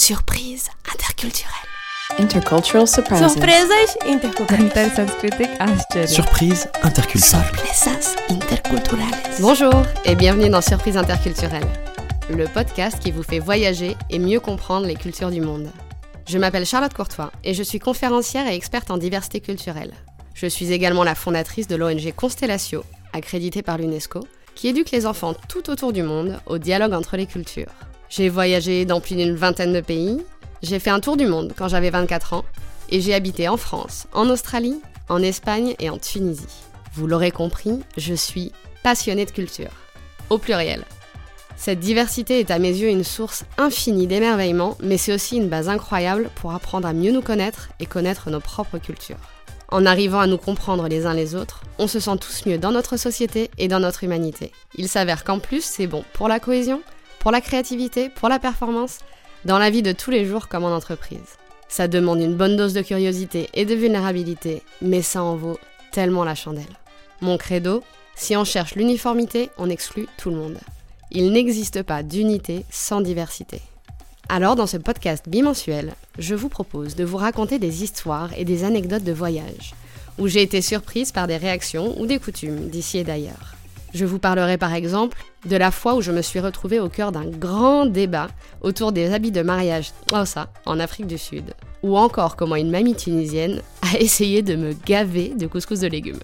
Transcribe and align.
Surprise 0.00 0.70
interculturelle. 0.90 1.52
Intercultural 2.18 2.88
surprises. 2.88 3.20
Intersanskritic 3.20 5.48
Aschere. 5.58 6.08
Surprise 6.08 6.68
interculturelle. 6.82 7.44
Sorpresas 7.44 8.16
interculturales. 8.30 9.14
Bonjour 9.40 9.74
et 10.06 10.14
bienvenue 10.14 10.48
dans 10.48 10.62
Surprise 10.62 10.96
interculturelle, 10.96 11.66
le 12.30 12.46
podcast 12.46 12.98
qui 12.98 13.10
vous 13.10 13.22
fait 13.22 13.40
voyager 13.40 13.94
et 14.08 14.18
mieux 14.18 14.40
comprendre 14.40 14.86
les 14.86 14.96
cultures 14.96 15.30
du 15.30 15.42
monde. 15.42 15.68
Je 16.26 16.38
m'appelle 16.38 16.64
Charlotte 16.64 16.94
Courtois 16.94 17.30
et 17.44 17.52
je 17.52 17.62
suis 17.62 17.78
conférencière 17.78 18.46
et 18.46 18.54
experte 18.54 18.90
en 18.90 18.96
diversité 18.96 19.40
culturelle. 19.40 19.92
Je 20.32 20.46
suis 20.46 20.72
également 20.72 21.04
la 21.04 21.14
fondatrice 21.14 21.68
de 21.68 21.76
l'ONG 21.76 22.10
Constellatio, 22.16 22.84
accréditée 23.12 23.60
par 23.60 23.76
l'UNESCO, 23.76 24.20
qui 24.54 24.68
éduque 24.68 24.92
les 24.92 25.04
enfants 25.04 25.34
tout 25.50 25.68
autour 25.68 25.92
du 25.92 26.02
monde 26.02 26.40
au 26.46 26.56
dialogue 26.56 26.94
entre 26.94 27.18
les 27.18 27.26
cultures. 27.26 27.68
J'ai 28.10 28.28
voyagé 28.28 28.84
dans 28.84 29.00
plus 29.00 29.14
d'une 29.14 29.36
vingtaine 29.36 29.72
de 29.72 29.80
pays, 29.80 30.20
j'ai 30.64 30.80
fait 30.80 30.90
un 30.90 30.98
tour 30.98 31.16
du 31.16 31.26
monde 31.26 31.52
quand 31.56 31.68
j'avais 31.68 31.90
24 31.90 32.32
ans, 32.32 32.44
et 32.88 33.00
j'ai 33.00 33.14
habité 33.14 33.48
en 33.48 33.56
France, 33.56 34.08
en 34.12 34.28
Australie, 34.28 34.80
en 35.08 35.22
Espagne 35.22 35.76
et 35.78 35.90
en 35.90 35.98
Tunisie. 35.98 36.44
Vous 36.92 37.06
l'aurez 37.06 37.30
compris, 37.30 37.78
je 37.96 38.14
suis 38.14 38.50
passionnée 38.82 39.26
de 39.26 39.30
culture. 39.30 39.70
Au 40.28 40.38
pluriel. 40.38 40.84
Cette 41.56 41.78
diversité 41.78 42.40
est 42.40 42.50
à 42.50 42.58
mes 42.58 42.70
yeux 42.70 42.88
une 42.88 43.04
source 43.04 43.44
infinie 43.58 44.08
d'émerveillement, 44.08 44.76
mais 44.82 44.96
c'est 44.96 45.12
aussi 45.14 45.36
une 45.36 45.48
base 45.48 45.68
incroyable 45.68 46.30
pour 46.34 46.52
apprendre 46.52 46.88
à 46.88 46.92
mieux 46.92 47.12
nous 47.12 47.22
connaître 47.22 47.68
et 47.78 47.86
connaître 47.86 48.28
nos 48.28 48.40
propres 48.40 48.78
cultures. 48.78 49.18
En 49.68 49.86
arrivant 49.86 50.18
à 50.18 50.26
nous 50.26 50.38
comprendre 50.38 50.88
les 50.88 51.06
uns 51.06 51.14
les 51.14 51.36
autres, 51.36 51.62
on 51.78 51.86
se 51.86 52.00
sent 52.00 52.18
tous 52.20 52.44
mieux 52.46 52.58
dans 52.58 52.72
notre 52.72 52.96
société 52.96 53.52
et 53.56 53.68
dans 53.68 53.78
notre 53.78 54.02
humanité. 54.02 54.50
Il 54.74 54.88
s'avère 54.88 55.22
qu'en 55.22 55.38
plus, 55.38 55.62
c'est 55.62 55.86
bon 55.86 56.02
pour 56.12 56.26
la 56.26 56.40
cohésion, 56.40 56.82
pour 57.20 57.30
la 57.30 57.40
créativité, 57.40 58.08
pour 58.08 58.28
la 58.28 58.40
performance, 58.40 58.98
dans 59.44 59.58
la 59.58 59.70
vie 59.70 59.82
de 59.82 59.92
tous 59.92 60.10
les 60.10 60.24
jours 60.24 60.48
comme 60.48 60.64
en 60.64 60.74
entreprise. 60.74 61.38
Ça 61.68 61.86
demande 61.86 62.20
une 62.20 62.34
bonne 62.34 62.56
dose 62.56 62.72
de 62.72 62.82
curiosité 62.82 63.48
et 63.54 63.64
de 63.64 63.74
vulnérabilité, 63.74 64.62
mais 64.82 65.02
ça 65.02 65.22
en 65.22 65.36
vaut 65.36 65.58
tellement 65.92 66.24
la 66.24 66.34
chandelle. 66.34 66.64
Mon 67.20 67.38
credo, 67.38 67.84
si 68.16 68.36
on 68.36 68.44
cherche 68.44 68.74
l'uniformité, 68.74 69.50
on 69.56 69.70
exclut 69.70 70.08
tout 70.18 70.30
le 70.30 70.36
monde. 70.36 70.58
Il 71.12 71.30
n'existe 71.30 71.82
pas 71.82 72.02
d'unité 72.02 72.64
sans 72.70 73.00
diversité. 73.00 73.60
Alors 74.28 74.56
dans 74.56 74.66
ce 74.66 74.76
podcast 74.76 75.28
bimensuel, 75.28 75.94
je 76.18 76.34
vous 76.34 76.48
propose 76.48 76.96
de 76.96 77.04
vous 77.04 77.16
raconter 77.16 77.58
des 77.58 77.82
histoires 77.82 78.30
et 78.36 78.44
des 78.44 78.64
anecdotes 78.64 79.04
de 79.04 79.12
voyage, 79.12 79.74
où 80.18 80.28
j'ai 80.28 80.42
été 80.42 80.62
surprise 80.62 81.12
par 81.12 81.26
des 81.26 81.36
réactions 81.36 82.00
ou 82.00 82.06
des 82.06 82.18
coutumes 82.18 82.68
d'ici 82.68 82.98
et 82.98 83.04
d'ailleurs. 83.04 83.59
Je 83.92 84.04
vous 84.04 84.18
parlerai 84.18 84.56
par 84.56 84.72
exemple 84.74 85.18
de 85.46 85.56
la 85.56 85.70
fois 85.70 85.94
où 85.94 86.00
je 86.00 86.12
me 86.12 86.22
suis 86.22 86.40
retrouvée 86.40 86.78
au 86.78 86.88
cœur 86.88 87.10
d'un 87.12 87.26
grand 87.26 87.86
débat 87.86 88.28
autour 88.60 88.92
des 88.92 89.12
habits 89.12 89.32
de 89.32 89.42
mariage, 89.42 89.92
oh 90.12 90.22
en 90.66 90.80
Afrique 90.80 91.06
du 91.06 91.18
Sud, 91.18 91.54
ou 91.82 91.96
encore 91.96 92.36
comment 92.36 92.56
une 92.56 92.70
mamie 92.70 92.94
tunisienne 92.94 93.62
a 93.82 93.98
essayé 94.00 94.42
de 94.42 94.54
me 94.54 94.72
gaver 94.72 95.30
de 95.30 95.46
couscous 95.46 95.80
de 95.80 95.88
légumes. 95.88 96.20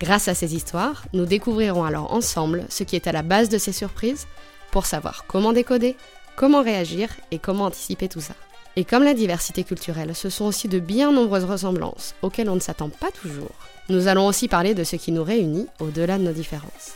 Grâce 0.00 0.28
à 0.28 0.34
ces 0.34 0.54
histoires, 0.54 1.04
nous 1.12 1.26
découvrirons 1.26 1.84
alors 1.84 2.12
ensemble 2.12 2.64
ce 2.68 2.82
qui 2.82 2.96
est 2.96 3.06
à 3.06 3.12
la 3.12 3.22
base 3.22 3.50
de 3.50 3.58
ces 3.58 3.72
surprises 3.72 4.26
pour 4.70 4.86
savoir 4.86 5.26
comment 5.26 5.52
décoder, 5.52 5.96
comment 6.34 6.62
réagir 6.62 7.10
et 7.30 7.38
comment 7.38 7.66
anticiper 7.66 8.08
tout 8.08 8.22
ça. 8.22 8.34
Et 8.74 8.84
comme 8.84 9.04
la 9.04 9.12
diversité 9.12 9.64
culturelle, 9.64 10.14
ce 10.14 10.30
sont 10.30 10.46
aussi 10.46 10.66
de 10.66 10.78
bien 10.78 11.12
nombreuses 11.12 11.44
ressemblances 11.44 12.14
auxquelles 12.22 12.48
on 12.48 12.54
ne 12.54 12.60
s'attend 12.60 12.88
pas 12.88 13.10
toujours. 13.10 13.50
Nous 13.90 14.08
allons 14.08 14.26
aussi 14.26 14.48
parler 14.48 14.74
de 14.74 14.82
ce 14.82 14.96
qui 14.96 15.12
nous 15.12 15.24
réunit 15.24 15.66
au-delà 15.78 16.16
de 16.16 16.22
nos 16.22 16.32
différences. 16.32 16.94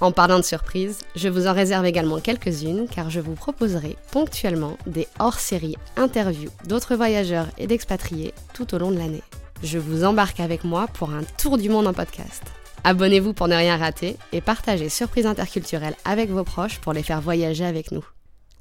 En 0.00 0.12
parlant 0.12 0.38
de 0.38 0.44
surprises, 0.44 0.98
je 1.14 1.28
vous 1.28 1.46
en 1.46 1.54
réserve 1.54 1.86
également 1.86 2.20
quelques-unes 2.20 2.86
car 2.86 3.08
je 3.08 3.20
vous 3.20 3.34
proposerai 3.34 3.96
ponctuellement 4.12 4.76
des 4.86 5.08
hors-séries 5.18 5.76
interviews 5.96 6.50
d'autres 6.66 6.96
voyageurs 6.96 7.46
et 7.56 7.66
d'expatriés 7.66 8.34
tout 8.52 8.74
au 8.74 8.78
long 8.78 8.90
de 8.90 8.98
l'année. 8.98 9.22
Je 9.62 9.78
vous 9.78 10.04
embarque 10.04 10.40
avec 10.40 10.64
moi 10.64 10.86
pour 10.86 11.10
un 11.10 11.22
tour 11.38 11.56
du 11.56 11.70
monde 11.70 11.86
en 11.86 11.94
podcast. 11.94 12.42
Abonnez-vous 12.84 13.32
pour 13.32 13.48
ne 13.48 13.56
rien 13.56 13.78
rater 13.78 14.18
et 14.32 14.42
partagez 14.42 14.90
Surprise 14.90 15.26
interculturelle 15.26 15.96
avec 16.04 16.30
vos 16.30 16.44
proches 16.44 16.78
pour 16.78 16.92
les 16.92 17.02
faire 17.02 17.22
voyager 17.22 17.64
avec 17.64 17.90
nous. 17.90 18.04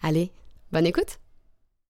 Allez, 0.02 0.32
bonne 0.72 0.86
écoute 0.86 1.20